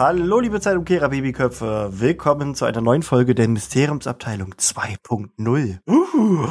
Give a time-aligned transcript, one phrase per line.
[0.00, 1.90] Hallo liebe Zeitumkehrer Babyköpfe.
[1.92, 5.78] Willkommen zu einer neuen Folge der Mysteriumsabteilung 2.0.
[5.86, 6.48] Uh,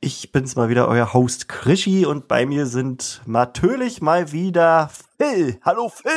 [0.00, 5.58] ich bin's mal wieder, euer Host Krischi und bei mir sind natürlich mal wieder Phil.
[5.62, 6.10] Hallo Phil.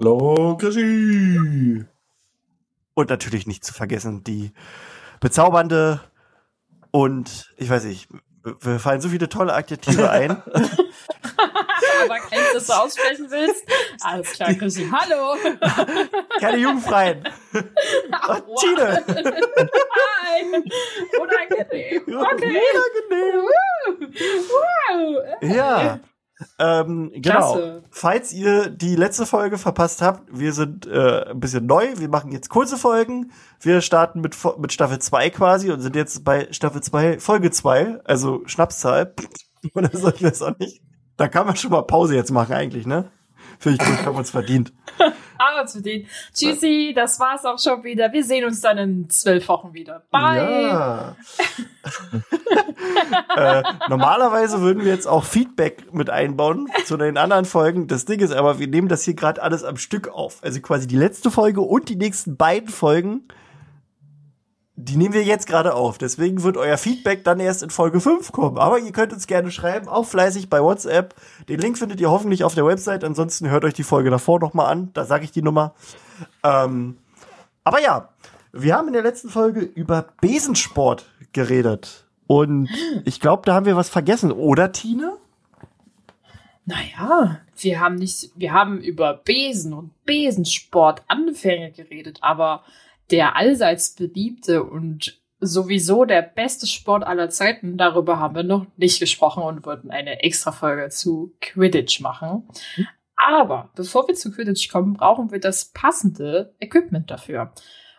[0.00, 1.84] Hallo Krischi.
[2.94, 4.52] Und natürlich nicht zu vergessen die
[5.20, 6.00] bezaubernde
[6.92, 8.08] und ich weiß nicht,
[8.64, 10.42] mir fallen so viele tolle Adjektive ein.
[12.04, 13.64] Aber keins, das du aussprechen willst.
[14.00, 14.88] Alles klar, Chrissy.
[14.90, 15.36] Hallo.
[16.40, 17.28] Keine Jugendfreien.
[18.12, 18.60] Ach, wow.
[18.60, 19.04] Tine.
[19.06, 20.42] Hi.
[21.20, 22.02] Unangenehm.
[22.06, 22.60] Okay.
[23.06, 23.48] Unangenehm.
[24.48, 25.24] Wow.
[25.42, 26.00] Ja.
[26.58, 27.22] Ähm, genau.
[27.22, 27.82] Klasse.
[27.90, 31.94] Falls ihr die letzte Folge verpasst habt, wir sind äh, ein bisschen neu.
[31.96, 33.32] Wir machen jetzt kurze Folgen.
[33.60, 38.00] Wir starten mit, mit Staffel 2 quasi und sind jetzt bei Staffel 2, Folge 2,
[38.04, 39.14] also Schnapszahl.
[39.74, 40.82] Oder so, ich weiß auch nicht.
[41.16, 43.10] Da kann man schon mal Pause jetzt machen eigentlich, ne?
[43.58, 44.72] Finde ich gut, haben wir uns verdient.
[45.38, 46.06] Aber zu denen.
[46.34, 48.12] Tschüssi, das war's auch schon wieder.
[48.12, 50.02] Wir sehen uns dann in zwölf Wochen wieder.
[50.10, 50.62] Bye.
[50.62, 51.16] Ja.
[53.36, 57.86] äh, normalerweise würden wir jetzt auch Feedback mit einbauen zu den anderen Folgen.
[57.86, 60.42] Das Ding ist aber, wir nehmen das hier gerade alles am Stück auf.
[60.42, 63.28] Also quasi die letzte Folge und die nächsten beiden Folgen,
[64.76, 65.96] die nehmen wir jetzt gerade auf.
[65.96, 68.58] Deswegen wird euer Feedback dann erst in Folge 5 kommen.
[68.58, 71.14] Aber ihr könnt uns gerne schreiben, auch fleißig bei WhatsApp.
[71.48, 73.02] Den Link findet ihr hoffentlich auf der Website.
[73.02, 74.90] Ansonsten hört euch die Folge davor nochmal an.
[74.92, 75.74] Da sage ich die Nummer.
[76.42, 76.98] Ähm,
[77.64, 78.10] aber ja,
[78.52, 82.06] wir haben in der letzten Folge über Besensport geredet.
[82.26, 82.68] Und
[83.04, 85.16] ich glaube, da haben wir was vergessen, oder Tine?
[86.66, 92.62] Naja, wir haben nicht, wir haben über Besen und Besensport-Anfänge geredet, aber
[93.10, 99.00] der allseits beliebte und sowieso der beste Sport aller Zeiten, darüber haben wir noch nicht
[99.00, 102.48] gesprochen und wollten eine extra Folge zu Quidditch machen.
[103.16, 107.52] Aber bevor wir zu Quidditch kommen, brauchen wir das passende Equipment dafür.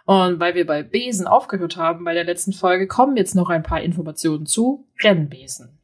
[0.05, 3.63] Und weil wir bei Besen aufgehört haben bei der letzten Folge, kommen jetzt noch ein
[3.63, 5.79] paar Informationen zu Rennbesen.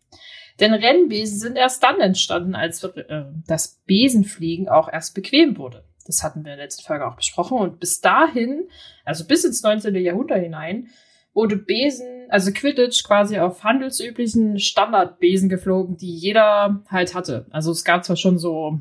[0.60, 5.84] Denn Rennbesen sind erst dann entstanden, als äh, das Besenfliegen auch erst bequem wurde.
[6.06, 7.58] Das hatten wir in der letzten Folge auch besprochen.
[7.58, 8.68] Und bis dahin,
[9.06, 9.96] also bis ins 19.
[9.96, 10.90] Jahrhundert hinein,
[11.34, 17.48] wurde Besen, also Quidditch quasi auf handelsüblichen Standardbesen geflogen, die jeder halt hatte.
[17.50, 18.80] Also es gab zwar schon so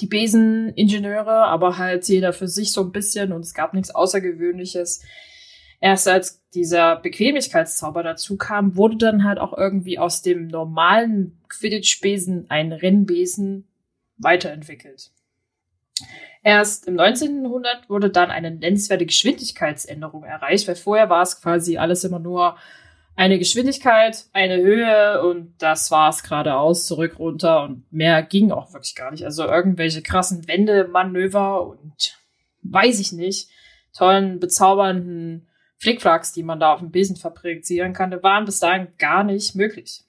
[0.00, 5.02] die Beseningenieure, aber halt jeder für sich so ein bisschen und es gab nichts Außergewöhnliches.
[5.80, 12.46] Erst als dieser Bequemlichkeitszauber dazu kam, wurde dann halt auch irgendwie aus dem normalen Quidditch-Besen
[12.50, 13.68] ein Rennbesen
[14.16, 15.12] weiterentwickelt.
[16.42, 17.42] Erst im 19.
[17.42, 22.56] Jahrhundert wurde dann eine nennenswerte Geschwindigkeitsänderung erreicht, weil vorher war es quasi alles immer nur
[23.16, 28.72] eine Geschwindigkeit, eine Höhe und das war es geradeaus, zurück, runter und mehr ging auch
[28.72, 29.24] wirklich gar nicht.
[29.24, 32.16] Also irgendwelche krassen Wendemanöver und
[32.62, 33.50] weiß ich nicht,
[33.92, 35.48] tollen, bezaubernden
[35.78, 40.02] Flickflacks, die man da auf dem Besen fabrizieren konnte, waren bis dahin gar nicht möglich.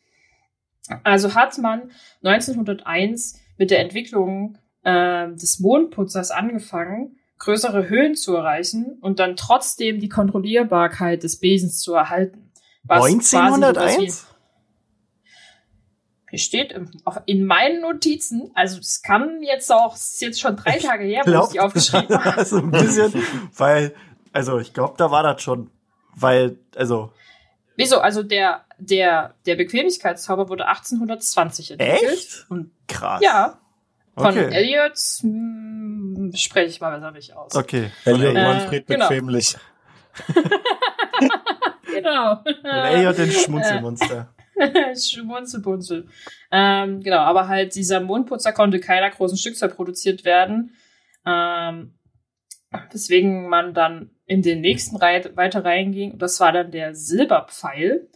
[1.04, 1.92] Also hat man
[2.24, 4.58] 1901 mit der Entwicklung
[4.90, 11.80] äh, des Mondputzers angefangen, größere Höhen zu erreichen und dann trotzdem die Kontrollierbarkeit des Besens
[11.82, 12.52] zu erhalten.
[12.84, 13.98] Was quasi sowas 1901?
[14.00, 14.30] wie-
[16.32, 16.92] Hier steht im,
[17.26, 21.24] in meinen Notizen, also es kann jetzt auch, es ist jetzt schon drei Tage her,
[21.26, 22.46] wo ich die aufgeschrieben habe.
[22.46, 23.14] so ein bisschen,
[23.58, 23.96] weil,
[24.32, 25.72] also ich glaube, da war das schon.
[26.16, 27.12] Weil, also,
[27.78, 28.00] Wieso?
[28.00, 32.12] Also der, der, der Bequemlichkeitszauber wurde 1820 entwickelt.
[32.12, 32.46] echt?
[32.50, 33.22] Und Krass.
[33.24, 33.58] ja,
[34.20, 34.54] von Okay.
[34.54, 37.56] Elliot hm, spreche ich mal besser nicht aus.
[37.56, 37.92] Okay.
[38.06, 39.08] Elliot Äh, Manfred genau.
[39.08, 39.56] bequemlich.
[41.94, 42.44] Genau.
[42.64, 44.34] Elliot den Schmunzelmonster.
[44.96, 46.08] Schmunzelbunzel.
[46.52, 50.76] Ähm, genau, aber halt dieser Mondputzer konnte keiner großen Stückzahl produziert werden.
[51.26, 51.94] Ähm,
[52.92, 56.14] weswegen man dann in den nächsten Reit weiter reinging.
[56.14, 58.10] Und das war dann der Silberpfeil.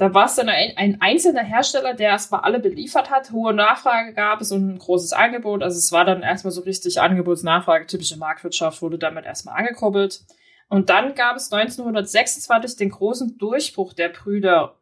[0.00, 3.32] Da war es dann ein, ein einzelner Hersteller, der erstmal alle beliefert hat.
[3.32, 5.62] Hohe Nachfrage gab es und ein großes Angebot.
[5.62, 10.22] Also es war dann erstmal so richtig Angebotsnachfrage, typische Marktwirtschaft wurde damit erstmal angekurbelt.
[10.70, 14.76] Und dann gab es 1926 den großen Durchbruch der Brüder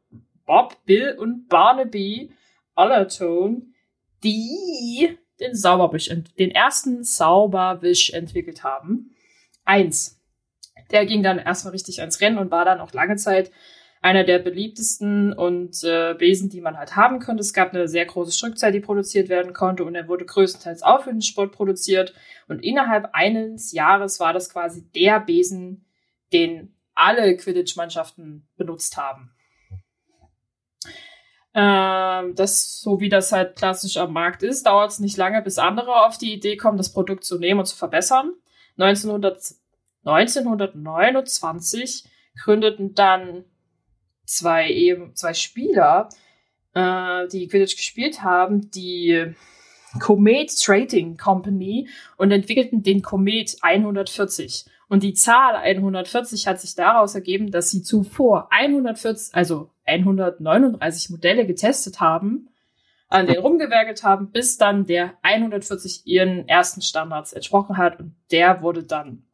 [0.47, 2.31] Bob, Bill und Barnaby
[2.77, 3.75] Allerton,
[4.23, 9.17] die den Sauberwisch, den ersten Sauberwisch entwickelt haben.
[9.65, 10.21] Eins.
[10.93, 13.51] Der ging dann erstmal richtig ans Rennen und war dann auch lange Zeit
[14.01, 17.41] einer der beliebtesten und äh, Besen, die man halt haben konnte.
[17.41, 21.03] Es gab eine sehr große Stückzahl, die produziert werden konnte und er wurde größtenteils auch
[21.03, 22.15] für den Sport produziert.
[22.47, 25.85] Und innerhalb eines Jahres war das quasi der Besen,
[26.33, 29.33] den alle Quidditch-Mannschaften benutzt haben.
[31.55, 35.59] Ähm, das, so wie das halt klassisch am Markt ist, dauert es nicht lange, bis
[35.59, 38.35] andere auf die Idee kommen, das Produkt zu nehmen und zu verbessern.
[38.77, 39.55] 1900,
[40.05, 42.05] 1929
[42.41, 43.45] gründeten dann
[44.29, 46.09] zwei, eben, zwei Spieler,
[46.75, 49.35] äh, die Quidditch gespielt haben, die
[50.01, 54.67] Comet Trading Company und entwickelten den Comet 140.
[54.89, 61.47] Und die Zahl 140 hat sich daraus ergeben, dass sie zuvor 140, also 139 Modelle
[61.47, 62.49] getestet haben,
[63.09, 68.63] an denen rumgewerkelt haben, bis dann der 140 ihren ersten Standards entsprochen hat und der
[68.63, 69.25] wurde dann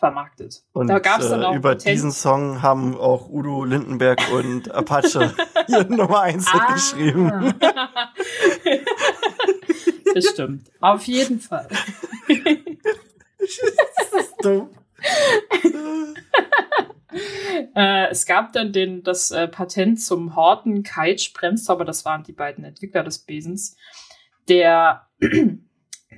[0.00, 0.64] vermarktet.
[0.72, 1.94] Und da gab's dann äh, auch über Patent.
[1.94, 5.32] diesen Song haben auch Udo Lindenberg und Apache
[5.66, 6.72] hier Nummer 1 ah.
[6.72, 7.54] geschrieben.
[10.14, 10.70] Bestimmt.
[10.80, 11.68] Auf jeden Fall.
[13.38, 14.70] das ist dumm.
[17.76, 22.32] äh, es gab dann den, das äh, Patent zum Horten Kite Bremszauber, das waren die
[22.32, 23.76] beiden Entwickler des Besens,
[24.48, 25.06] der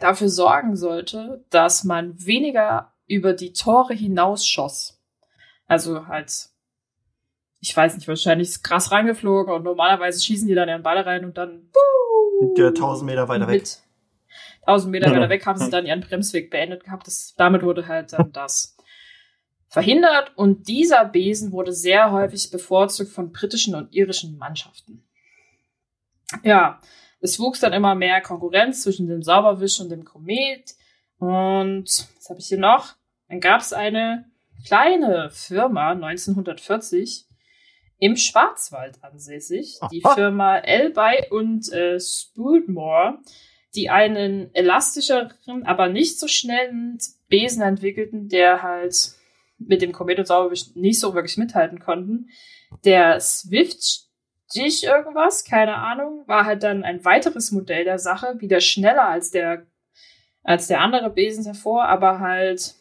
[0.00, 4.98] dafür sorgen sollte, dass man weniger über die Tore hinausschoss.
[5.66, 6.48] Also halt,
[7.60, 11.24] ich weiß nicht, wahrscheinlich ist krass reingeflogen und normalerweise schießen die dann ihren Ball rein
[11.24, 13.64] und dann buh, ja, 1000 Meter weiter weg.
[14.62, 17.06] 1000 Meter weiter weg haben sie dann ihren Bremsweg beendet gehabt.
[17.06, 18.76] Das, damit wurde halt dann das
[19.68, 25.04] verhindert und dieser Besen wurde sehr häufig bevorzugt von britischen und irischen Mannschaften.
[26.44, 26.80] Ja,
[27.20, 30.74] es wuchs dann immer mehr Konkurrenz zwischen dem Sauberwisch und dem Komet.
[31.18, 31.84] Und
[32.16, 32.96] was habe ich hier noch?
[33.32, 34.26] Dann gab es eine
[34.66, 37.24] kleine Firma 1940
[37.98, 43.20] im Schwarzwald ansässig, die Firma Elby und äh, Spoolmore,
[43.74, 46.98] die einen elastischeren, aber nicht so schnellen
[47.28, 49.12] Besen entwickelten, der halt
[49.56, 52.28] mit dem Komet und Sauberwisch nicht so wirklich mithalten konnten.
[52.84, 54.10] Der Swift
[54.54, 59.30] Dich irgendwas, keine Ahnung, war halt dann ein weiteres Modell der Sache, wieder schneller als
[59.30, 59.66] der,
[60.42, 62.74] als der andere Besen hervor, aber halt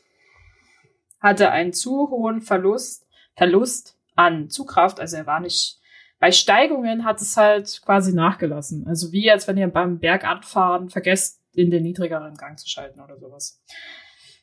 [1.22, 5.80] hatte einen zu hohen Verlust, Verlust an Zugkraft, also er war nicht,
[6.20, 8.86] bei Steigungen hat es halt quasi nachgelassen.
[8.88, 13.18] Also wie als wenn ihr beim Berganfahren vergesst, in den niedrigeren Gang zu schalten oder
[13.18, 13.62] sowas.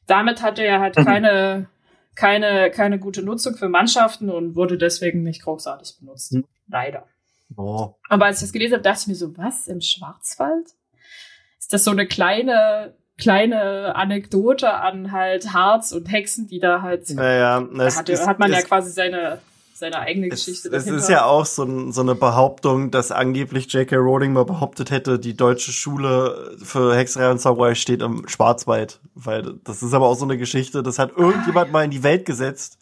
[0.06, 1.04] Damit hatte er halt mhm.
[1.04, 1.68] keine
[2.18, 6.32] keine, keine gute Nutzung für Mannschaften und wurde deswegen nicht großartig benutzt.
[6.32, 6.44] Hm.
[6.66, 7.06] Leider.
[7.56, 7.94] Oh.
[8.08, 10.74] Aber als ich das gelesen habe, dachte ich mir so, was, im Schwarzwald?
[11.60, 17.10] Ist das so eine kleine, kleine Anekdote an halt Harz und Hexen, die da halt,
[17.10, 19.40] naja, da hat, ist, hat man ja quasi seine
[19.78, 20.68] seine eigene Geschichte.
[20.68, 23.96] Es, es ist ja auch so, ein, so, eine Behauptung, dass angeblich J.K.
[23.96, 28.98] Rowling mal behauptet hätte, die deutsche Schule für Hexerei und Zauberei steht im Schwarzwald.
[29.14, 32.24] Weil das ist aber auch so eine Geschichte, das hat irgendjemand mal in die Welt
[32.24, 32.78] gesetzt.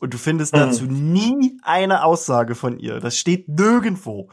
[0.00, 0.58] Und du findest mhm.
[0.58, 2.98] dazu nie eine Aussage von ihr.
[2.98, 4.28] Das steht nirgendwo.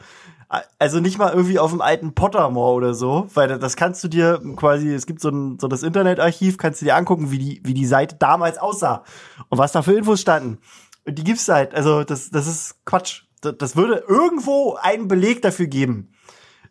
[0.78, 4.42] Also nicht mal irgendwie auf dem alten Pottermore oder so, weil das kannst du dir
[4.56, 7.74] quasi, es gibt so ein so das Internetarchiv, kannst du dir angucken, wie die wie
[7.74, 9.04] die Seite damals aussah
[9.48, 10.58] und was da für Infos standen.
[11.04, 11.74] Und die gibt's halt.
[11.74, 13.22] Also, das, das ist Quatsch.
[13.40, 16.12] Das, das würde irgendwo einen Beleg dafür geben.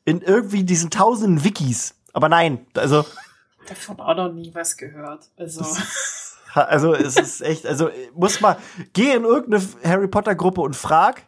[0.05, 1.95] In irgendwie diesen tausenden Wikis.
[2.13, 3.05] Aber nein, also.
[3.67, 5.29] Davon auch noch nie was gehört.
[5.37, 5.65] Also.
[6.53, 8.57] also, es ist echt, also, muss mal,
[8.93, 11.27] geh in irgendeine Harry Potter Gruppe und frag,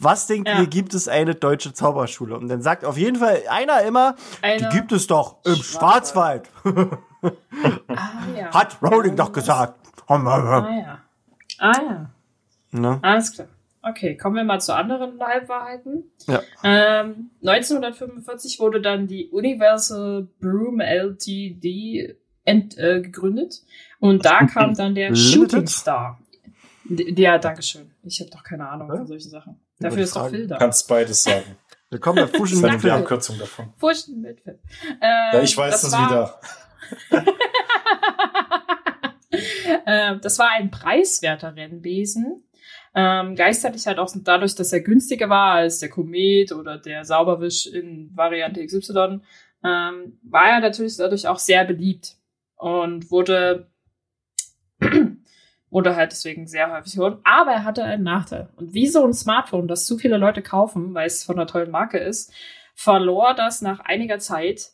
[0.00, 0.60] was denkt ja.
[0.60, 2.36] ihr, gibt es eine deutsche Zauberschule?
[2.36, 6.48] Und dann sagt auf jeden Fall einer immer, eine die gibt es doch im Schwarzwald.
[6.64, 8.52] ah, ja.
[8.52, 9.78] Hat Rowling doch gesagt.
[10.06, 10.98] Ah ja.
[11.58, 12.10] Ah ja.
[12.72, 12.98] Ne?
[13.02, 13.48] Alles klar.
[13.82, 16.10] Okay, kommen wir mal zu anderen Halbwahrheiten.
[16.26, 16.40] Ja.
[16.62, 23.62] Ähm, 1945 wurde dann die Universal Broom LTD ent, äh, gegründet
[23.98, 26.18] und da kam dann der Shooting Star.
[26.88, 27.90] Ja, danke schön.
[28.02, 29.60] Ich habe doch keine Ahnung von solchen Sachen.
[29.80, 30.58] Dafür ist doch Phil da.
[30.58, 31.56] Kannst beides sagen.
[31.88, 32.90] Willkommen bei Fusion mit Phil.
[32.90, 33.72] Abkürzung davon.
[33.78, 34.58] Fusion mit Phil.
[35.00, 36.40] Ähm, ja, ich weiß das, das wieder.
[39.86, 42.44] äh, das war ein preiswerter Rennbesen
[42.94, 47.66] ähm, gleichzeitig halt auch dadurch, dass er günstiger war als der Komet oder der Sauberwisch
[47.66, 49.20] in Variante XY,
[49.62, 52.16] ähm, war er natürlich dadurch auch sehr beliebt
[52.56, 53.69] und wurde,
[55.70, 57.18] wurde halt deswegen sehr häufig geholt.
[57.24, 58.48] Aber er hatte einen Nachteil.
[58.56, 61.70] Und wie so ein Smartphone, das zu viele Leute kaufen, weil es von einer tollen
[61.70, 62.32] Marke ist,
[62.74, 64.72] verlor das nach einiger Zeit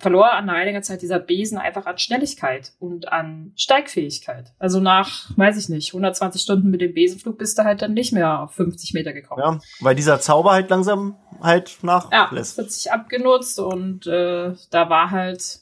[0.00, 4.52] verlor an einiger Zeit dieser Besen einfach an Schnelligkeit und an Steigfähigkeit.
[4.58, 8.12] Also nach, weiß ich nicht, 120 Stunden mit dem Besenflug bist du halt dann nicht
[8.12, 9.42] mehr auf 50 Meter gekommen.
[9.42, 12.56] Ja, weil dieser Zauber halt langsam halt nachlässt.
[12.56, 15.60] Ja, wird sich abgenutzt und äh, da war halt,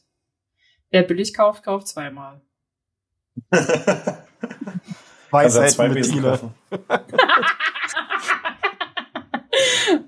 [0.90, 2.40] wer billig kauft, kauft zweimal.
[5.30, 6.38] Weisheit also mit Tina.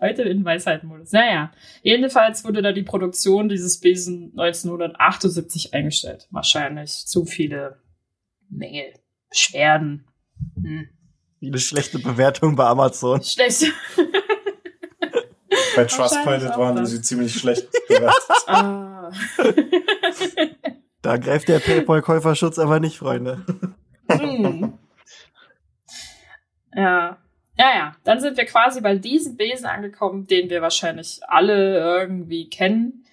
[0.00, 1.12] Heute in Weisheitenmodus.
[1.12, 1.52] Naja,
[1.82, 6.28] jedenfalls wurde da die Produktion dieses Besen 1978 eingestellt.
[6.30, 7.80] Wahrscheinlich zu viele
[8.48, 8.92] Mängel,
[9.30, 10.06] Beschwerden.
[10.54, 10.88] Hm.
[11.38, 13.22] Viele schlechte Bewertungen bei Amazon.
[13.22, 13.66] Schlechte.
[15.76, 18.22] bei Trustpilot waren sie ziemlich schlecht bewertet.
[18.46, 19.10] ah.
[21.06, 23.44] da greift der PayPal-Käuferschutz aber nicht, Freunde.
[24.10, 24.76] hm.
[26.74, 27.16] Ja.
[27.56, 27.96] Ja, ja.
[28.04, 33.05] Dann sind wir quasi bei diesem Besen angekommen, den wir wahrscheinlich alle irgendwie kennen.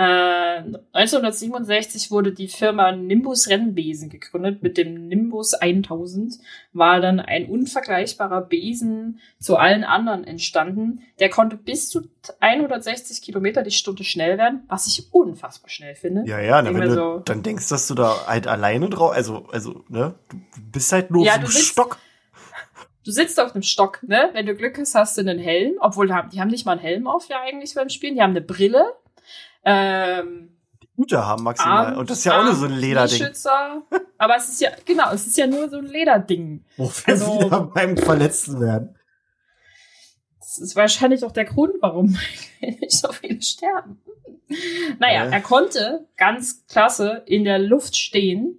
[0.00, 4.62] Äh, 1967 wurde die Firma Nimbus Rennbesen gegründet.
[4.62, 6.38] Mit dem Nimbus 1000
[6.72, 11.02] war dann ein unvergleichbarer Besen zu allen anderen entstanden.
[11.18, 12.00] Der konnte bis zu
[12.40, 16.22] 160 Kilometer die Stunde schnell werden, was ich unfassbar schnell finde.
[16.24, 19.48] Ja, ja, na, wenn du so, dann denkst, dass du da halt alleine drauf, also,
[19.52, 20.38] also, ne, du
[20.72, 21.98] bist halt nur Ja, auf dem Stock.
[23.04, 24.30] Du sitzt auf einem Stock, ne?
[24.32, 25.74] Wenn du Glück hast, hast du einen Helm.
[25.80, 28.14] Obwohl, die haben nicht mal einen Helm auf, ja, eigentlich beim Spielen.
[28.14, 28.94] Die haben eine Brille.
[29.64, 30.56] Ähm,
[30.96, 31.86] Gute haben maximal.
[31.86, 33.26] Arm- Und das ist ja auch nur so ein Lederding.
[34.18, 36.64] Aber es ist ja, genau, es ist ja nur so ein Lederding.
[36.76, 38.96] Wofür Also- wieder beim Verletzten werden.
[40.38, 42.18] Das ist wahrscheinlich auch der Grund, warum
[42.60, 44.00] nicht so viele sterben.
[44.98, 45.30] Naja, Ja.
[45.30, 48.56] er konnte ganz klasse in der Luft stehen.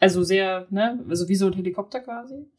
[0.00, 2.50] Also sehr, ne, also wie so ein Helikopter quasi.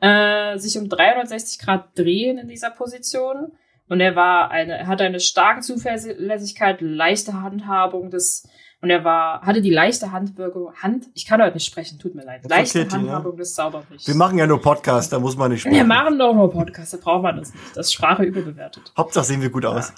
[0.00, 3.52] Äh, sich um 360 Grad drehen in dieser Position.
[3.88, 8.48] Und er war eine, er hatte eine starke Zuverlässigkeit, leichte Handhabung des,
[8.80, 12.24] und er war, hatte die leichte Handwirkung, Hand, ich kann heute nicht sprechen, tut mir
[12.24, 12.44] leid.
[12.44, 13.00] Das Leichte okay, Tina.
[13.02, 14.06] Handhabung des Zauberrichts.
[14.06, 15.88] Wir machen ja nur Podcast, da muss man nicht Wir sprechen.
[15.88, 17.76] machen doch nur Podcasts, da braucht man das nicht.
[17.76, 18.92] Das ist Sprache überbewertet.
[18.96, 19.92] Hauptsache sehen wir gut aus.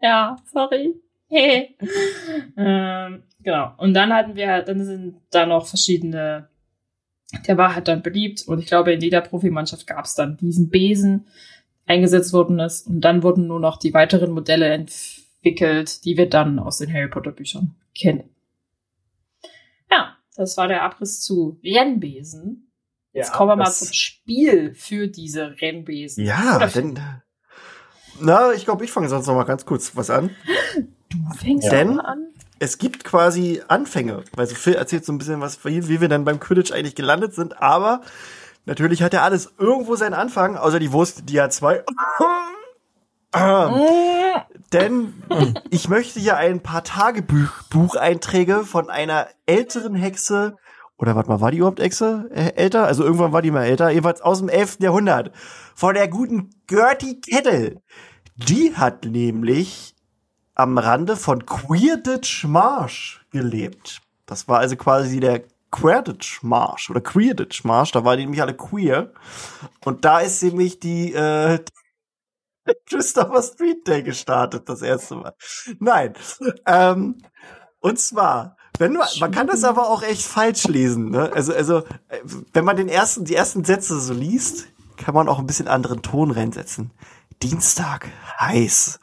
[0.01, 0.95] Ja, sorry.
[1.29, 1.75] Hey.
[2.57, 3.73] ähm, genau.
[3.77, 6.49] Und dann hatten wir, dann sind da noch verschiedene,
[7.47, 10.69] der war halt dann beliebt und ich glaube, in jeder Profimannschaft gab es dann diesen
[10.69, 11.27] Besen,
[11.85, 12.87] eingesetzt worden ist.
[12.87, 17.07] Und dann wurden nur noch die weiteren Modelle entwickelt, die wir dann aus den Harry
[17.09, 18.29] Potter Büchern kennen.
[19.91, 22.71] Ja, das war der Abriss zu Rennbesen.
[23.11, 26.25] Jetzt Ja, kommen wir mal zum Spiel für diese Rennbesen.
[26.25, 26.99] Ja, Oder denn.
[28.21, 30.29] Na, ich glaube, ich fange sonst noch mal ganz kurz was an.
[31.09, 31.71] du fängst.
[31.71, 32.27] Denn- an.
[32.59, 34.23] Es gibt quasi Anfänge.
[34.35, 37.61] Also Phil erzählt so ein bisschen was, wie, wir dann beim Quidditch eigentlich gelandet sind,
[37.61, 38.01] aber
[38.65, 41.83] natürlich hat ja alles irgendwo seinen Anfang, außer die Wurst, die hat zwei.
[43.31, 43.75] Ähm,
[44.73, 45.13] denn
[45.69, 50.55] ich möchte hier ein paar Tagebucheinträge von einer älteren Hexe,
[50.99, 52.29] oder warte mal, war die überhaupt Hexe?
[52.33, 52.85] Äh, älter?
[52.85, 54.79] Also irgendwann war die mal älter, jedenfalls aus dem 11.
[54.81, 55.31] Jahrhundert.
[55.73, 57.81] Von der guten Gertie Kettle.
[58.35, 59.95] Die hat nämlich
[60.59, 64.01] am Rande von Quidditch Marsh gelebt.
[64.25, 68.55] Das war also quasi der Quidditch Marsh oder Quidditch Marsh, da waren die nämlich alle
[68.55, 69.13] queer.
[69.85, 71.59] Und da ist nämlich die äh,
[72.89, 75.33] Christopher Street Day gestartet, das erste Mal.
[75.79, 76.13] Nein.
[76.65, 77.21] Ähm,
[77.79, 81.31] und zwar, wenn du, man kann das aber auch echt falsch lesen, ne?
[81.33, 81.77] Also, also,
[82.09, 82.19] äh,
[82.51, 86.01] wenn man den ersten, die ersten Sätze so liest, kann man auch ein bisschen anderen
[86.01, 86.91] Ton reinsetzen.
[87.41, 88.99] Dienstag, heiß.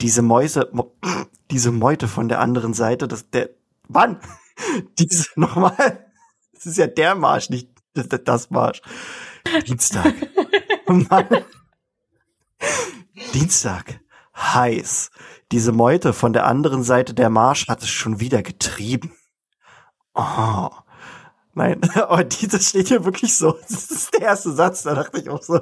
[0.00, 0.70] Diese Mäuse,
[1.50, 3.50] diese Meute von der anderen Seite, das, der,
[3.88, 4.20] Mann,
[4.98, 6.06] diese, nochmal,
[6.52, 8.82] das ist ja der Marsch, nicht das, das Marsch.
[9.66, 10.14] Dienstag,
[10.86, 11.28] Mann.
[13.32, 14.00] Dienstag,
[14.36, 15.10] heiß.
[15.52, 19.12] Diese Meute von der anderen Seite der Marsch hat es schon wieder getrieben.
[20.14, 20.70] Oh.
[21.54, 23.52] Nein, aber dieses steht hier wirklich so.
[23.52, 25.60] Das ist der erste Satz, da dachte ich auch so.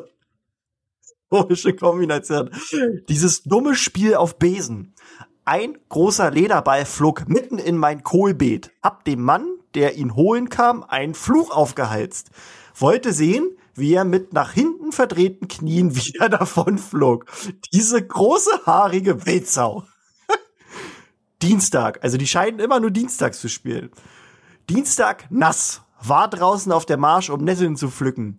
[1.33, 2.51] Komische Kombination.
[3.09, 4.93] Dieses dumme Spiel auf Besen.
[5.47, 8.71] Ein großer Lederball flog mitten in mein Kohlbeet.
[8.83, 12.33] Hab dem Mann, der ihn holen kam, einen Fluch aufgeheizt.
[12.75, 17.25] Wollte sehen, wie er mit nach hinten verdrehten Knien wieder davonflog.
[17.73, 19.85] Diese große haarige Wildsau.
[21.41, 23.91] Dienstag, also die scheinen immer nur dienstags zu spielen.
[24.69, 28.37] Dienstag nass, war draußen auf der Marsch, um Nesseln zu pflücken.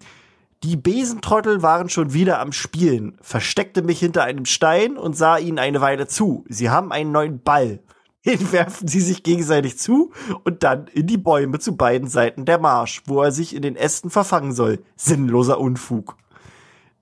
[0.64, 5.60] Die Besentrottel waren schon wieder am Spielen, versteckte mich hinter einem Stein und sah ihnen
[5.60, 6.46] eine Weile zu.
[6.48, 7.82] Sie haben einen neuen Ball.
[8.26, 10.14] Den werfen sie sich gegenseitig zu
[10.46, 13.76] und dann in die Bäume zu beiden Seiten der Marsch, wo er sich in den
[13.76, 14.82] Ästen verfangen soll.
[14.96, 16.16] Sinnloser Unfug.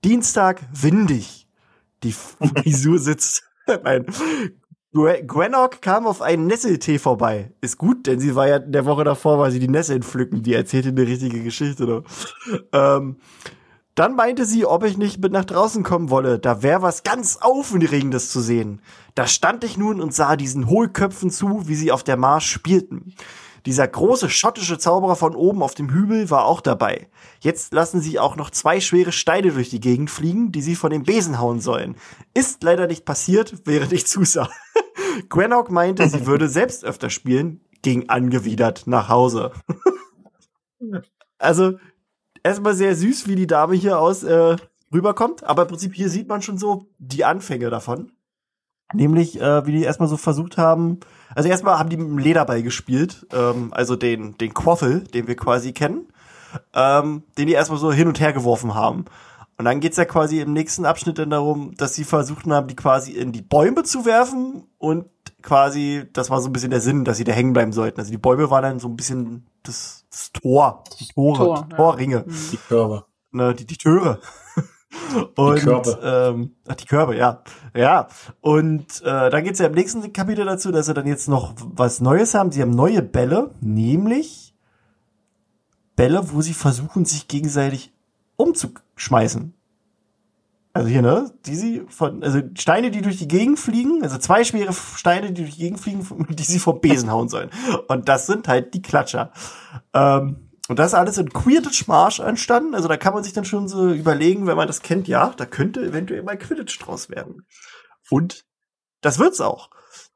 [0.02, 1.46] Dienstag windig.
[2.02, 3.44] Die Frisur sitzt.
[3.84, 4.06] Nein.
[4.94, 7.52] Gwen- Gwennock kam auf einen Nesseltee vorbei.
[7.60, 10.42] Ist gut, denn sie war ja in der Woche davor, war sie die Nesseln pflücken.
[10.42, 11.84] Die erzählte eine richtige Geschichte.
[11.86, 12.02] Ne?
[12.72, 13.16] Ähm,
[13.94, 16.38] dann meinte sie, ob ich nicht mit nach draußen kommen wolle.
[16.38, 18.80] Da wäre was ganz Aufregendes zu sehen.
[19.14, 23.14] Da stand ich nun und sah diesen Hohlköpfen zu, wie sie auf der Marsch spielten.
[23.66, 27.08] Dieser große schottische Zauberer von oben auf dem Hügel war auch dabei.
[27.40, 30.90] Jetzt lassen sie auch noch zwei schwere Steine durch die Gegend fliegen, die sie von
[30.90, 31.96] dem Besen hauen sollen.
[32.34, 34.50] Ist leider nicht passiert, während ich zusah.
[35.28, 39.52] Gwenok meinte, sie würde selbst öfter spielen, ging angewidert nach Hause.
[41.38, 41.78] also,
[42.42, 44.56] erstmal sehr süß, wie die Dame hier aus äh,
[44.92, 48.12] rüberkommt, aber im Prinzip hier sieht man schon so die Anfänge davon.
[48.92, 51.00] Nämlich, äh, wie die erstmal so versucht haben,
[51.34, 55.36] also erstmal haben die mit dem Lederball gespielt, ähm, also den, den Quaffel, den wir
[55.36, 56.06] quasi kennen,
[56.74, 59.06] ähm, den die erstmal so hin und her geworfen haben.
[59.58, 62.76] Und dann geht's ja quasi im nächsten Abschnitt dann darum, dass sie versucht haben, die
[62.76, 65.06] quasi in die Bäume zu werfen und
[65.42, 68.00] quasi, das war so ein bisschen der Sinn, dass sie da hängen bleiben sollten.
[68.00, 71.76] Also die Bäume waren dann so ein bisschen das, das Tor, die Tore, Tor, die
[71.76, 72.24] Torringe.
[72.26, 72.34] Ja.
[72.52, 73.04] Die Körbe.
[73.30, 74.20] Ne, die, die Türe.
[75.36, 75.98] Und, die Körbe.
[76.02, 77.42] Ähm, ach, die Körbe, ja.
[77.74, 78.08] Ja.
[78.40, 82.00] Und äh, dann geht's ja im nächsten Kapitel dazu, dass sie dann jetzt noch was
[82.00, 82.52] Neues haben.
[82.52, 84.54] Sie haben neue Bälle, nämlich
[85.96, 87.92] Bälle, wo sie versuchen, sich gegenseitig
[88.36, 89.54] umzuschmeißen.
[90.74, 91.30] Also hier, ne?
[91.44, 95.42] Die sie von, also Steine, die durch die Gegend fliegen, also zwei schwere Steine, die
[95.42, 97.50] durch die Gegend fliegen, die sie vom Besen hauen sollen.
[97.88, 99.32] Und das sind halt die Klatscher.
[99.92, 100.36] Ähm,
[100.72, 102.74] und das ist alles in Quidditch Marsch entstanden.
[102.74, 105.44] Also da kann man sich dann schon so überlegen, wenn man das kennt, ja, da
[105.44, 107.46] könnte eventuell mal Quidditch draus werden.
[108.08, 108.46] Und
[109.02, 109.68] das wird's auch.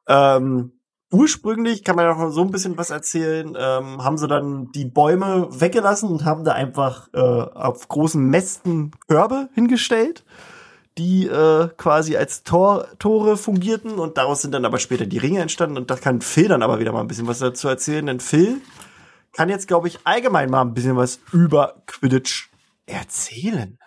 [0.09, 0.81] Ähm,
[1.13, 4.87] ursprünglich kann man ja noch so ein bisschen was erzählen, ähm, haben sie dann die
[4.87, 10.25] Bäume weggelassen und haben da einfach äh, auf großen Mästen Körbe hingestellt,
[10.97, 15.41] die äh, quasi als Tor, Tore fungierten und daraus sind dann aber später die Ringe
[15.41, 18.21] entstanden und da kann Phil dann aber wieder mal ein bisschen was dazu erzählen, denn
[18.21, 18.63] Phil
[19.37, 22.49] kann jetzt, glaube ich, allgemein mal ein bisschen was über Quidditch
[22.87, 23.79] erzählen.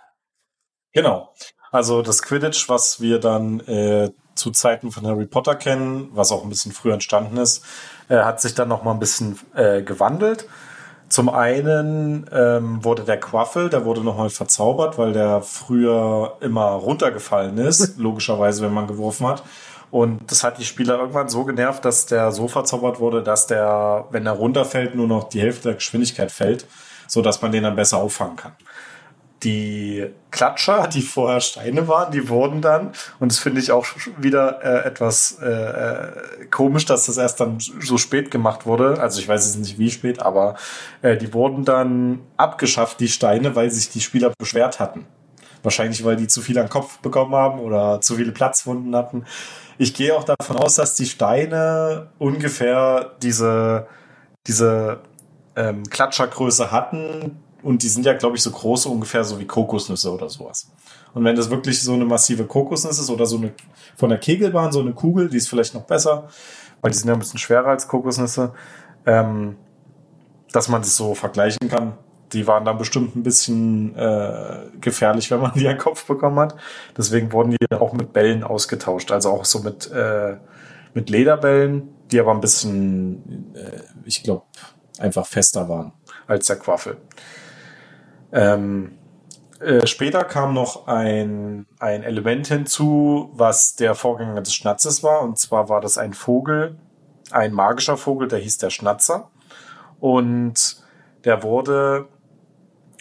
[0.93, 1.33] Genau.
[1.71, 6.43] Also das Quidditch, was wir dann äh, zu Zeiten von Harry Potter kennen, was auch
[6.43, 7.65] ein bisschen früher entstanden ist,
[8.09, 10.47] äh, hat sich dann noch mal ein bisschen äh, gewandelt.
[11.09, 17.57] Zum einen ähm, wurde der Quaffel, der wurde nochmal verzaubert, weil der früher immer runtergefallen
[17.57, 19.41] ist, logischerweise, wenn man geworfen hat.
[19.91, 24.05] Und das hat die Spieler irgendwann so genervt, dass der so verzaubert wurde, dass der,
[24.11, 26.67] wenn er runterfällt, nur noch die Hälfte der Geschwindigkeit fällt,
[27.07, 28.51] so dass man den dann besser auffangen kann.
[29.43, 33.85] Die Klatscher, die vorher Steine waren, die wurden dann, und das finde ich auch
[34.17, 38.99] wieder äh, etwas äh, äh, komisch, dass das erst dann so spät gemacht wurde.
[38.99, 40.55] Also ich weiß jetzt nicht wie spät, aber
[41.01, 45.07] äh, die wurden dann abgeschafft, die Steine, weil sich die Spieler beschwert hatten.
[45.63, 49.25] Wahrscheinlich, weil die zu viel an Kopf bekommen haben oder zu viele Platzwunden hatten.
[49.77, 53.87] Ich gehe auch davon aus, dass die Steine ungefähr diese,
[54.47, 55.01] diese
[55.55, 57.39] ähm, Klatschergröße hatten.
[57.61, 60.71] Und die sind ja, glaube ich, so groß ungefähr so wie Kokosnüsse oder sowas.
[61.13, 63.53] Und wenn das wirklich so eine massive Kokosnuss ist oder so eine
[63.97, 66.29] von der Kegelbahn, so eine Kugel, die ist vielleicht noch besser,
[66.79, 68.53] weil die sind ja ein bisschen schwerer als Kokosnüsse,
[69.05, 69.57] ähm,
[70.53, 71.93] dass man das so vergleichen kann
[72.33, 76.39] die waren dann bestimmt ein bisschen äh, gefährlich, wenn man die an den Kopf bekommen
[76.39, 76.55] hat.
[76.97, 79.11] Deswegen wurden die auch mit Bällen ausgetauscht.
[79.11, 80.37] Also auch so mit, äh,
[80.93, 84.43] mit Lederbällen, die aber ein bisschen, äh, ich glaube,
[84.99, 85.93] einfach fester waren
[86.27, 86.97] als der Quaffel.
[88.31, 88.99] Ähm,
[89.59, 95.21] äh, später kam noch ein, ein Element hinzu, was der Vorgänger des Schnatzes war.
[95.21, 96.77] Und zwar war das ein Vogel,
[97.31, 99.29] ein magischer Vogel, der hieß der Schnatzer.
[99.99, 100.83] Und
[101.25, 102.07] der wurde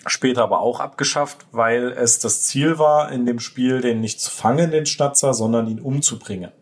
[0.07, 4.31] später aber auch abgeschafft, weil es das Ziel war, in dem Spiel den nicht zu
[4.31, 6.53] fangen, den Schnatzer, sondern ihn umzubringen.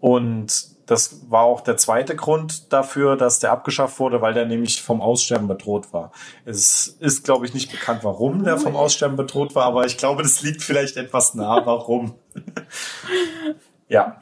[0.00, 4.82] Und das war auch der zweite Grund dafür, dass der abgeschafft wurde, weil der nämlich
[4.82, 6.12] vom Aussterben bedroht war.
[6.44, 10.22] Es ist, glaube ich, nicht bekannt, warum der vom Aussterben bedroht war, aber ich glaube,
[10.22, 12.14] das liegt vielleicht etwas nah, warum.
[13.88, 14.18] ja.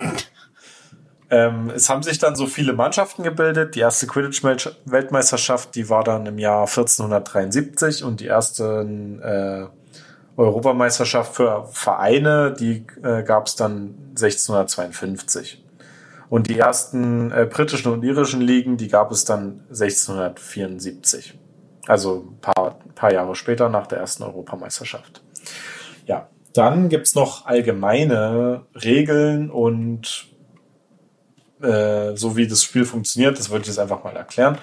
[1.34, 3.74] Ähm, es haben sich dann so viele Mannschaften gebildet.
[3.74, 8.86] Die erste Quidditch-Weltmeisterschaft, die war dann im Jahr 1473 und die erste
[9.20, 15.64] äh, Europameisterschaft für Vereine, die äh, gab es dann 1652.
[16.28, 21.36] Und die ersten äh, britischen und irischen Ligen, die gab es dann 1674.
[21.88, 25.20] Also ein paar, paar Jahre später nach der ersten Europameisterschaft.
[26.06, 30.33] Ja, dann gibt's noch allgemeine Regeln und
[31.64, 34.58] äh, so wie das Spiel funktioniert, das würde ich jetzt einfach mal erklären.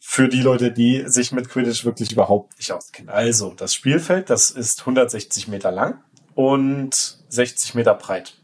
[0.00, 3.10] Für die Leute, die sich mit Quidditch wirklich überhaupt nicht auskennen.
[3.10, 6.02] Also, das Spielfeld, das ist 160 Meter lang
[6.34, 8.34] und 60 Meter breit.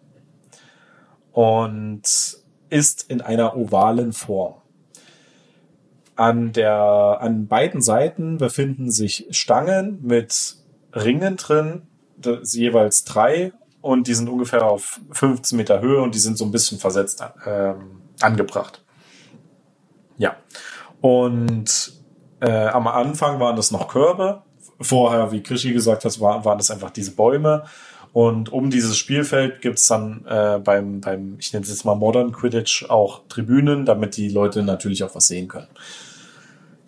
[1.33, 2.03] Und
[2.70, 4.55] ist in einer ovalen Form.
[6.16, 10.57] An der, an beiden Seiten befinden sich Stangen mit
[10.92, 11.87] Ringen drin,
[12.42, 13.53] jeweils drei
[13.88, 17.24] und die sind ungefähr auf 15 Meter Höhe und die sind so ein bisschen versetzt
[17.46, 18.85] ähm, angebracht.
[20.18, 20.37] Ja.
[21.01, 21.94] Und
[22.40, 24.42] äh, am Anfang waren das noch Körbe.
[24.79, 27.64] Vorher, wie Krischi gesagt hat, war, waren das einfach diese Bäume.
[28.12, 32.33] Und um dieses Spielfeld gibt's dann äh, beim, beim, ich nenne es jetzt mal Modern
[32.33, 35.68] Quidditch, auch Tribünen, damit die Leute natürlich auch was sehen können.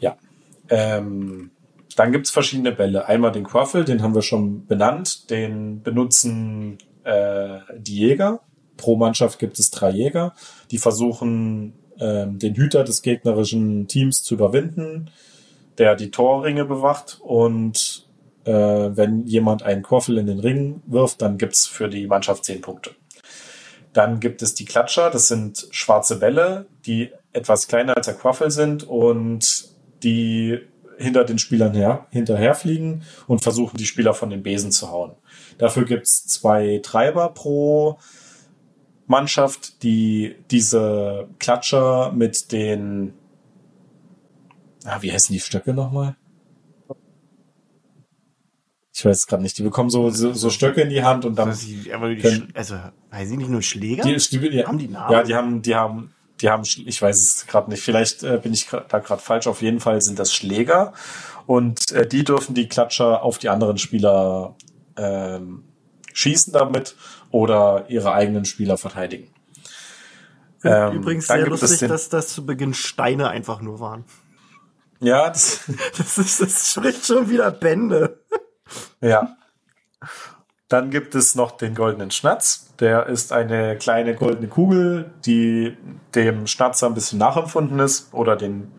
[0.00, 0.18] Ja.
[0.68, 1.50] Ähm,
[1.96, 3.08] dann gibt's verschiedene Bälle.
[3.08, 5.30] Einmal den Quaffel, den haben wir schon benannt.
[5.30, 8.40] Den benutzen äh, die Jäger.
[8.76, 10.34] Pro Mannschaft gibt es drei Jäger,
[10.70, 15.10] die versuchen, äh, den Hüter des gegnerischen Teams zu überwinden,
[15.78, 17.20] der die Torringe bewacht.
[17.22, 18.08] Und
[18.44, 22.60] äh, wenn jemand einen Quaffel in den Ring wirft, dann gibt's für die Mannschaft zehn
[22.60, 22.92] Punkte.
[23.92, 28.50] Dann gibt es die Klatscher, das sind schwarze Bälle, die etwas kleiner als der Quaffel
[28.50, 29.68] sind und
[30.02, 30.58] die
[30.96, 35.12] hinter den Spielern her, hinterherfliegen und versuchen, die Spieler von den Besen zu hauen.
[35.60, 37.98] Dafür gibt's zwei Treiber pro
[39.06, 43.12] Mannschaft, die diese Klatscher mit den,
[44.84, 46.16] ah, wie heißen die Stöcke nochmal?
[48.94, 49.56] Ich weiß gerade nicht.
[49.58, 51.48] Die bekommen so, so, so Stöcke in die Hand und dann.
[51.50, 52.76] Also, die, aber die, können- also,
[53.12, 54.02] heißen die nicht nur Schläger?
[54.02, 55.12] Die, die, die, Haben die Namen?
[55.12, 57.82] Ja, die haben, die haben, die haben, ich weiß es gerade nicht.
[57.82, 59.46] Vielleicht äh, bin ich da gerade falsch.
[59.46, 60.92] Auf jeden Fall sind das Schläger
[61.46, 64.54] und äh, die dürfen die Klatscher auf die anderen Spieler
[65.00, 65.64] ähm,
[66.12, 66.96] schießen damit
[67.30, 69.32] oder ihre eigenen Spieler verteidigen.
[70.62, 74.04] Ähm, Übrigens sehr lustig, dass das zu Beginn Steine einfach nur waren.
[75.00, 78.20] Ja, das, Das ist, das spricht schon wieder Bände.
[79.00, 79.36] Ja.
[80.68, 82.72] Dann gibt es noch den goldenen Schnatz.
[82.78, 85.76] Der ist eine kleine goldene Kugel, die
[86.14, 88.70] dem Schnatzer ein bisschen nachempfunden ist oder den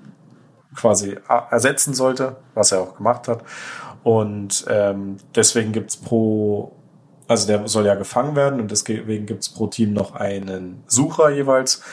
[0.73, 1.17] quasi
[1.49, 3.43] ersetzen sollte, was er auch gemacht hat.
[4.03, 6.75] Und ähm, deswegen gibt's pro,
[7.27, 11.83] also der soll ja gefangen werden und deswegen gibt's pro Team noch einen Sucher jeweils.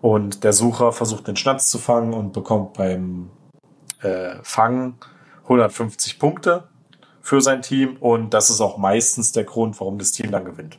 [0.00, 3.30] Und der Sucher versucht den Schnatz zu fangen und bekommt beim
[4.00, 4.96] äh, Fangen
[5.42, 6.68] 150 Punkte
[7.20, 10.78] für sein Team und das ist auch meistens der Grund, warum das Team dann gewinnt.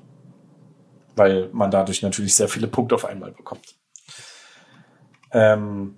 [1.15, 3.75] Weil man dadurch natürlich sehr viele Punkte auf einmal bekommt.
[5.31, 5.95] Ähm,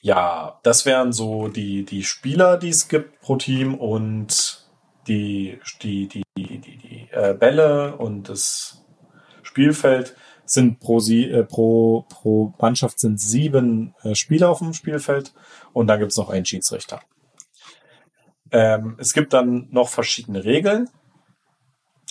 [0.00, 4.66] ja, das wären so die, die Spieler, die es gibt pro Team und
[5.08, 8.84] die, die, die, die, die, die äh, Bälle und das
[9.42, 15.34] Spielfeld sind pro, sie, äh, pro, pro Mannschaft sind sieben äh, Spieler auf dem Spielfeld
[15.72, 17.00] und dann gibt's noch einen Schiedsrichter.
[18.50, 20.88] Ähm, es gibt dann noch verschiedene Regeln.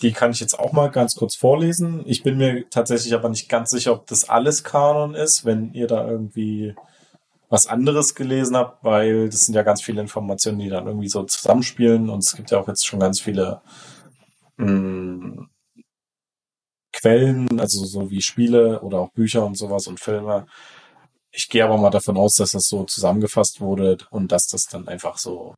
[0.01, 2.03] Die kann ich jetzt auch mal ganz kurz vorlesen.
[2.05, 5.87] Ich bin mir tatsächlich aber nicht ganz sicher, ob das alles Kanon ist, wenn ihr
[5.87, 6.75] da irgendwie
[7.49, 11.23] was anderes gelesen habt, weil das sind ja ganz viele Informationen, die dann irgendwie so
[11.23, 13.61] zusammenspielen und es gibt ja auch jetzt schon ganz viele
[14.57, 15.47] mh,
[16.93, 20.47] Quellen, also so wie Spiele oder auch Bücher und sowas und Filme.
[21.31, 24.87] Ich gehe aber mal davon aus, dass das so zusammengefasst wurde und dass das dann
[24.87, 25.55] einfach so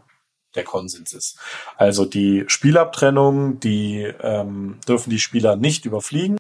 [0.56, 1.40] der Konsens ist.
[1.78, 6.38] Also die Spielabtrennung, die ähm, dürfen die Spieler nicht überfliegen.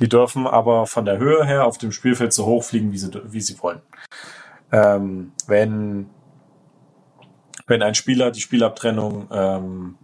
[0.00, 3.10] Die dürfen aber von der Höhe her auf dem Spielfeld so hoch fliegen, wie sie,
[3.32, 3.80] wie sie wollen.
[4.70, 6.10] Ähm, wenn,
[7.66, 9.98] wenn ein Spieler die Spielabtrennung ähm,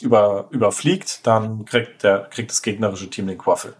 [0.00, 3.74] über, überfliegt, dann kriegt, der, kriegt das gegnerische Team den Quaffel.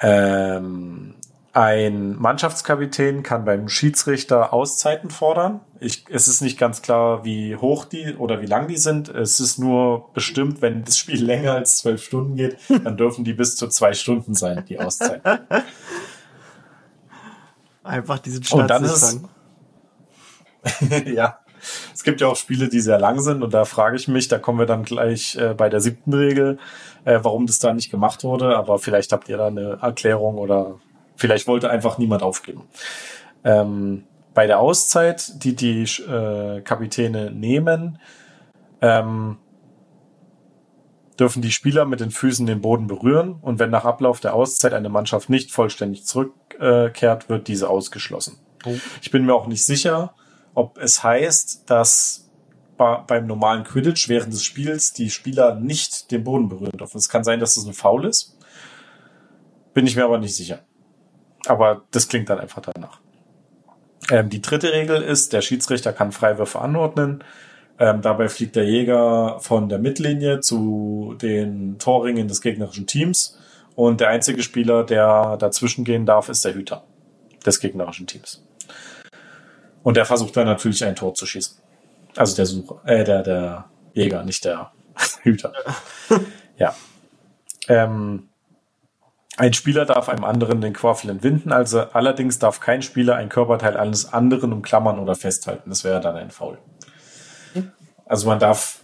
[0.00, 1.14] Ähm,
[1.56, 5.60] ein Mannschaftskapitän kann beim Schiedsrichter Auszeiten fordern.
[5.80, 9.08] Ich, es ist nicht ganz klar, wie hoch die oder wie lang die sind.
[9.08, 13.32] Es ist nur bestimmt, wenn das Spiel länger als zwölf Stunden geht, dann dürfen die
[13.32, 15.46] bis zu zwei Stunden sein, die Auszeiten.
[17.86, 19.28] Einfach diesen Und Schnatz dann
[20.86, 21.06] fangen.
[21.14, 21.38] ja.
[21.94, 24.38] Es gibt ja auch Spiele, die sehr lang sind und da frage ich mich, da
[24.38, 26.58] kommen wir dann gleich äh, bei der siebten Regel,
[27.04, 30.78] äh, warum das da nicht gemacht wurde, aber vielleicht habt ihr da eine Erklärung oder
[31.16, 32.64] vielleicht wollte einfach niemand aufgeben.
[33.42, 37.98] Ähm, bei der Auszeit, die die äh, Kapitäne nehmen,
[38.82, 39.38] ähm,
[41.18, 44.74] dürfen die Spieler mit den Füßen den Boden berühren und wenn nach Ablauf der Auszeit
[44.74, 48.38] eine Mannschaft nicht vollständig zurückkehrt, wird diese ausgeschlossen.
[49.00, 50.14] Ich bin mir auch nicht sicher,
[50.54, 52.30] ob es heißt, dass
[52.76, 56.98] beim normalen Quidditch während des Spiels die Spieler nicht den Boden berühren dürfen.
[56.98, 58.36] Es kann sein, dass das ein Foul ist.
[59.72, 60.60] Bin ich mir aber nicht sicher.
[61.46, 63.00] Aber das klingt dann einfach danach.
[64.10, 67.24] Ähm, die dritte Regel ist, der Schiedsrichter kann Freiwürfe anordnen.
[67.78, 73.38] Ähm, dabei fliegt der Jäger von der Mittellinie zu den Torringen des gegnerischen Teams.
[73.74, 76.84] Und der einzige Spieler, der dazwischen gehen darf, ist der Hüter
[77.44, 78.42] des gegnerischen Teams.
[79.82, 81.58] Und der versucht dann natürlich ein Tor zu schießen.
[82.16, 84.72] Also der Sucher, äh, der, der Jäger, nicht der
[85.22, 85.52] Hüter.
[86.56, 86.74] ja.
[87.68, 88.28] Ähm,
[89.36, 93.76] Ein Spieler darf einem anderen den Quaffel entwinden, also allerdings darf kein Spieler ein Körperteil
[93.76, 95.68] eines anderen umklammern oder festhalten.
[95.68, 96.56] Das wäre dann ein Foul.
[98.06, 98.80] Also man darf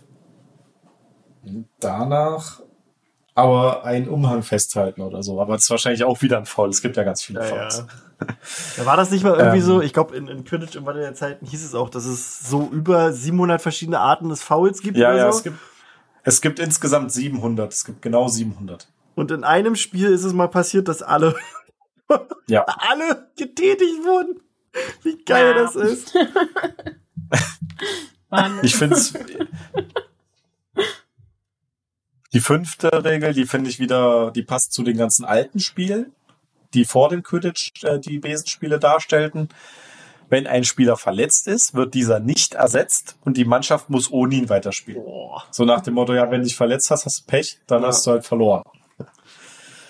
[1.81, 2.61] danach
[3.35, 5.41] aber einen Umhang festhalten oder so.
[5.41, 6.69] Aber es ist wahrscheinlich auch wieder ein Foul.
[6.69, 7.87] Es gibt ja ganz viele Ja, Fouls.
[8.77, 9.65] Da war das nicht mal irgendwie Ähm.
[9.65, 12.39] so, ich glaube, in, in Quidditch im Wandel der Zeiten hieß es auch, dass es
[12.49, 15.39] so über 700 verschiedene Arten des Fouls gibt Ja, oder ja, so.
[15.39, 15.59] es gibt,
[16.23, 17.73] es gibt insgesamt 700.
[17.73, 18.87] Es gibt genau 700.
[19.17, 21.35] Und in einem Spiel ist es mal passiert, dass alle,
[22.47, 22.65] Ja.
[22.91, 24.41] alle getätigt wurden.
[25.03, 25.63] Wie geil Ja.
[25.65, 26.15] das ist.
[28.33, 28.59] Mann.
[28.63, 29.13] Ich finde es.
[32.33, 36.13] Die fünfte Regel, die finde ich wieder, die passt zu den ganzen alten Spielen,
[36.73, 39.51] die vor dem Quidditch äh, die Besenspiele darstellten.
[40.31, 44.49] Wenn ein Spieler verletzt ist, wird dieser nicht ersetzt und die Mannschaft muss ohne ihn
[44.49, 45.05] weiterspielen.
[45.05, 45.45] Boah.
[45.51, 47.89] So nach dem Motto, ja, wenn du dich verletzt hast, hast du Pech, dann Ja.
[47.89, 48.63] hast du halt verloren.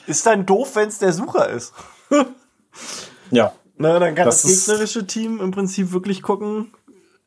[0.09, 1.73] Ist dann doof, wenn es der Sucher ist.
[3.31, 6.73] Ja, Na, dann kann das, Das gegnerische Team im Prinzip wirklich gucken.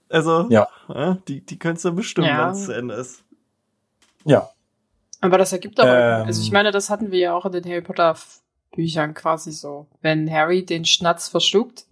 [0.10, 2.46] Also, ja, ja, die, die können es dann bestimmen, Ja.
[2.48, 3.24] wenn es zu Ende ist.
[4.24, 4.50] ja.
[5.22, 6.26] Aber das ergibt aber, Ähm.
[6.28, 8.16] also ich meine, das hatten wir ja auch in den Harry Potter
[8.76, 9.88] Büchern quasi so.
[10.02, 11.86] Wenn Harry den Schnatz verschluckt,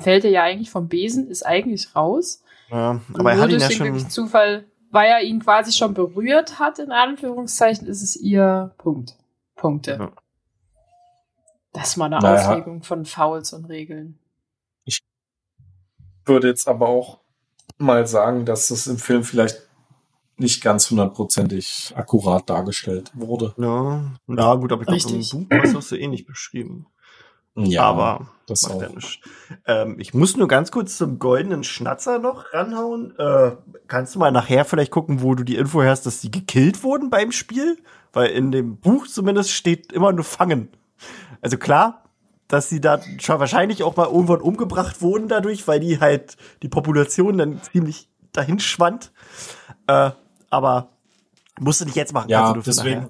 [0.00, 2.42] fällt er ja eigentlich vom Besen, ist eigentlich raus.
[2.70, 4.08] Ja, aber er hat ihn durch ja schon.
[4.08, 9.16] Zufall, weil er ihn quasi schon berührt hat, in Anführungszeichen, ist es ihr Punkt.
[9.56, 9.96] Punkte.
[10.00, 10.12] Ja.
[11.74, 12.48] Das ist mal eine Naja.
[12.48, 14.18] Auslegung von Fouls und Regeln.
[16.24, 17.18] Würde jetzt aber auch
[17.82, 19.68] mal sagen, dass es im Film vielleicht
[20.36, 23.54] nicht ganz hundertprozentig akkurat dargestellt wurde.
[23.56, 26.86] Ja, ja gut, aber ich glaube, im Buch ist das so ähnlich beschrieben.
[27.54, 28.82] Ja, aber das macht auch.
[28.82, 29.18] ja nichts.
[29.66, 33.14] Ähm, ich muss nur ganz kurz zum goldenen Schnatzer noch ranhauen.
[33.18, 33.52] Äh,
[33.88, 37.10] kannst du mal nachher vielleicht gucken, wo du die Info hast, dass die gekillt wurden
[37.10, 37.76] beim Spiel?
[38.14, 40.70] Weil in dem Buch zumindest steht immer nur fangen.
[41.42, 42.01] Also klar,
[42.52, 46.68] dass sie da schon wahrscheinlich auch mal irgendwann umgebracht wurden dadurch, weil die halt die
[46.68, 49.10] Population dann ziemlich dahin schwand.
[49.86, 50.10] Äh,
[50.50, 50.90] aber
[51.58, 52.28] musst du nicht jetzt machen.
[52.28, 53.08] Ja, deswegen.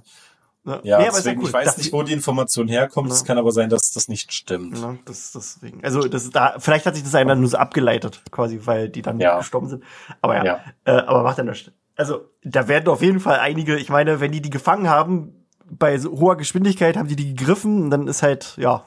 [0.65, 0.79] Ne?
[0.85, 3.11] ja, Nee, deswegen, cool, ich weiß dass nicht, wo die Information herkommt.
[3.11, 3.27] Es Ja.
[3.27, 4.79] kann aber sein, dass das nicht stimmt.
[4.79, 5.83] Ja, das, deswegen.
[5.83, 9.19] Also das da, vielleicht hat sich das einer nur so abgeleitet, quasi, weil die dann
[9.19, 9.39] Ja.
[9.39, 9.83] gestorben sind.
[10.21, 10.61] Aber ja, Ja.
[10.85, 11.73] Äh, aber macht ja nichts.
[11.97, 15.35] Also da werden auf jeden Fall einige, ich meine, wenn die die gefangen haben,
[15.69, 18.85] bei so hoher Geschwindigkeit haben die die gegriffen, und dann ist halt, ja,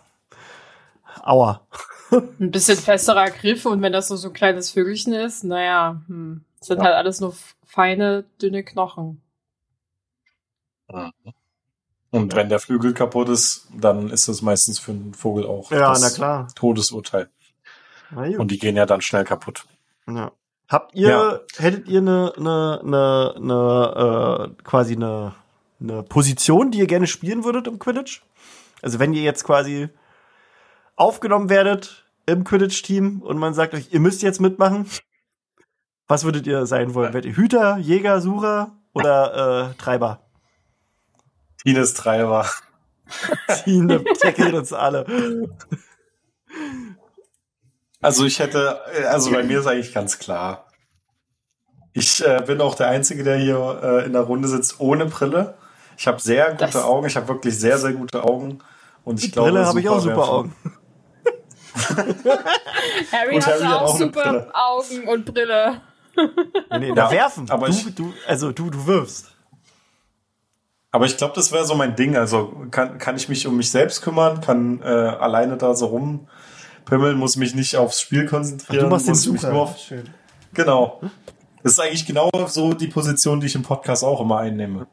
[1.26, 1.68] aua.
[2.40, 6.46] Ein bisschen festerer Griff und wenn das so, so ein kleines Vögelchen ist, naja, hm,
[6.62, 6.84] sind Ja.
[6.86, 7.36] halt alles nur
[7.66, 9.22] feine, dünne Knochen.
[12.12, 15.90] Und wenn der Flügel kaputt ist, dann ist es meistens für einen Vogel auch Ja,
[15.90, 16.48] das na klar.
[16.56, 17.30] Todesurteil.
[18.12, 19.66] Und die gehen ja dann schnell kaputt.
[20.08, 20.32] Ja.
[20.70, 21.40] Habt ihr, Ja.
[21.58, 25.36] hättet ihr eine, eine, eine, eine äh, quasi eine,
[25.82, 28.22] eine Position, die ihr gerne spielen würdet im Quidditch?
[28.82, 29.90] Also wenn ihr jetzt quasi
[30.96, 34.90] aufgenommen werdet im Quidditch-Team und man sagt euch, ihr müsst jetzt mitmachen,
[36.08, 37.14] was würdet ihr sein wollen?
[37.14, 40.22] Werdet ihr Hüter, Jäger, Sucher oder äh, Treiber?
[41.64, 42.48] Ines Treiber.
[43.64, 45.06] Tine tackelt uns alle.
[48.02, 50.68] Also ich hätte, äh, also bei mir ist eigentlich ganz klar.
[51.94, 55.56] Ich äh, bin auch der Einzige, der hier äh, in der Runde sitzt ohne Brille.
[55.98, 57.08] Ich habe sehr gute Das- Augen.
[57.08, 58.60] Ich habe wirklich sehr, sehr gute Augen.
[59.04, 60.56] Und ich glaube, Brille habe ich auch super Augen.
[63.12, 64.52] Harry Und hat Harry auch, auch super Brille.
[64.54, 65.82] Augen und Brille.
[66.18, 67.50] Nee, nee, Ja, na, werfen.
[67.50, 69.32] aber du, ich- du, also du, du wirfst.
[70.92, 72.16] Aber ich glaube, das wäre so mein Ding.
[72.16, 77.18] Also kann, kann ich mich um mich selbst kümmern, kann äh, alleine da so rumpimmeln,
[77.18, 78.86] muss mich nicht aufs Spiel konzentrieren.
[78.86, 79.52] du machst den Sucher.
[79.54, 80.10] auf, Schön.
[80.54, 81.02] genau.
[81.64, 84.88] Das ist eigentlich genau so die Position, die ich im Podcast auch immer einnehme.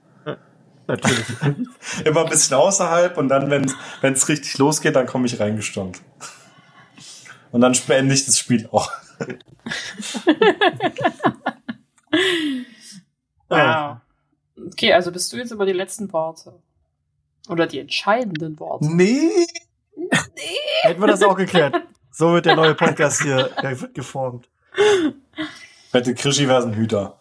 [0.89, 1.25] Natürlich.
[2.05, 6.01] Immer ein bisschen außerhalb und dann, wenn es richtig losgeht, dann komme ich reingestürmt.
[7.53, 8.91] Und dann beende ich das Spiel auch.
[13.49, 13.99] Wow.
[14.69, 16.59] Okay, also bist du jetzt über die letzten Worte.
[17.49, 18.87] Oder die entscheidenden Worte.
[18.87, 19.47] Nee.
[20.83, 21.77] Hätten wir das auch geklärt.
[22.11, 24.49] So wird der neue Podcast hier der wird geformt.
[25.93, 27.21] Wette, Krischi wäre ein Hüter.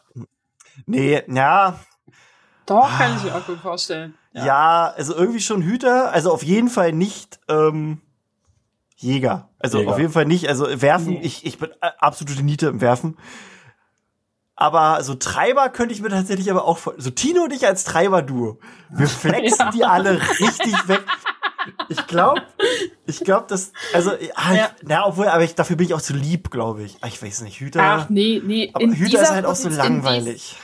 [0.86, 1.80] Nee, ja,
[2.65, 4.15] Doch, kann ich mir auch gut vorstellen.
[4.34, 8.02] ja, also irgendwie schon Hüter, also auf jeden Fall nicht ähm,
[8.96, 9.50] Jäger.
[9.63, 9.91] Also Jäger.
[9.91, 11.21] auf jeden Fall nicht, also werfen, Nee.
[11.24, 13.17] ich, ich bin äh, absolute Niete im Werfen.
[14.56, 17.84] Aber so Treiber könnte ich mir tatsächlich aber auch vor- so Tino und ich als
[17.84, 18.60] Treiber-Duo.
[18.91, 19.71] Wir flexen Ja.
[19.71, 21.04] die alle richtig weg.
[21.89, 22.41] Ich glaube,
[23.06, 24.65] ich glaube, dass, also, ah, Ja.
[24.78, 26.97] ich, na, obwohl, aber ich, dafür bin ich auch zu lieb, glaube ich.
[27.02, 27.82] Ah, Ich weiß nicht, Hüter.
[27.84, 28.69] Ach, nee, nee.
[28.74, 30.58] aber in Hüter ist halt auch so langweilig.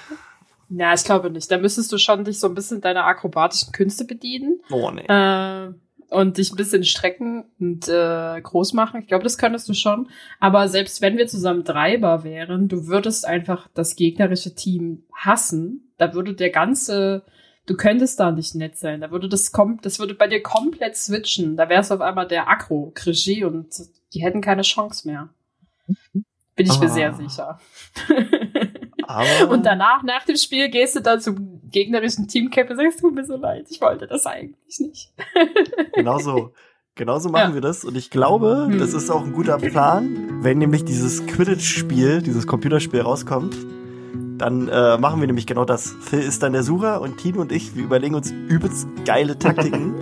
[0.69, 1.49] Na, ich glaube nicht.
[1.49, 4.59] Da müsstest du schon dich so ein bisschen deiner akrobatischen Künste bedienen.
[4.69, 5.05] Oh, nee.
[5.07, 5.71] Äh,
[6.09, 9.01] und dich ein bisschen strecken und äh, groß machen.
[9.01, 10.09] Ich glaube, das könntest du schon.
[10.39, 15.91] Aber selbst wenn wir zusammen Treiber wären, du würdest einfach das gegnerische Team hassen.
[15.97, 17.23] Da würde der ganze,
[17.65, 19.01] du könntest da nicht nett sein.
[19.01, 21.57] Da würde das kommt, das würde bei dir komplett switchen.
[21.57, 23.67] Da wärst du auf einmal der Agro, Krigi und
[24.13, 25.29] die hätten keine Chance mehr.
[26.55, 26.89] Bin ich mir Ah.
[26.89, 27.59] sehr sicher.
[29.07, 33.13] Aber Und danach, nach dem Spiel, gehst du dann zum gegnerischen Teamcap und sagst, tut
[33.15, 35.13] mir so leid, ich wollte das eigentlich nicht.
[35.93, 36.51] genauso,
[36.95, 37.53] genauso machen Ja.
[37.55, 37.83] wir das.
[37.85, 38.79] Und ich glaube, Hm.
[38.79, 40.39] das ist auch ein guter Plan.
[40.41, 43.55] Wenn nämlich dieses Quidditch-Spiel, dieses Computerspiel rauskommt,
[44.37, 45.95] dann äh, machen wir nämlich genau das.
[45.99, 49.95] Phil ist dann der Sucher und Tino und ich, wir überlegen uns übelst geile Taktiken,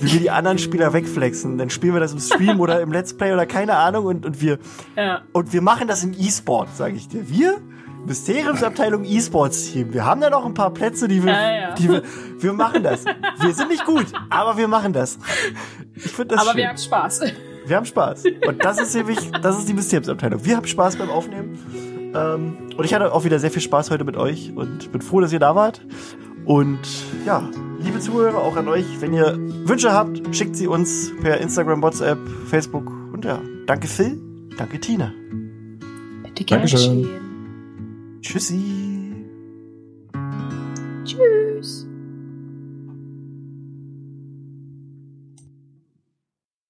[0.00, 1.58] wie wir die anderen Spieler wegflexen.
[1.58, 4.40] Dann spielen wir das im Stream oder im Let's Play oder keine Ahnung und, und
[4.40, 4.58] wir
[4.96, 5.20] Ja.
[5.34, 7.28] Und wir machen das im E-Sport, sage ich dir.
[7.28, 7.58] Wir,
[8.06, 11.74] Mysteriumsabteilung E-Sports-Team, wir haben da noch ein paar Plätze, die wir, Ja, ja.
[11.74, 12.02] die wir,
[12.38, 13.04] wir machen das.
[13.40, 15.18] Wir sind nicht gut, aber wir machen das.
[15.94, 16.58] Ich finde das Aber schön.
[16.58, 17.20] wir haben Spaß.
[17.66, 18.24] wir haben Spaß.
[18.46, 20.44] Und das ist nämlich, das ist die Mysteriumsabteilung.
[20.44, 21.58] Wir haben Spaß beim Aufnehmen.
[22.14, 25.20] Ähm, und ich hatte auch wieder sehr viel Spaß heute mit euch und bin froh,
[25.20, 25.80] dass ihr da wart.
[26.46, 26.80] Und
[27.26, 27.48] ja,
[27.80, 32.18] liebe Zuhörer, auch an euch, wenn ihr Wünsche habt, schickt sie uns per Instagram, WhatsApp,
[32.48, 32.90] Facebook.
[33.12, 34.20] Und ja, danke Phil,
[34.56, 35.12] danke Tina.
[36.24, 37.29] Bitte gerne Dankeschön.
[38.22, 38.89] Tschüssi.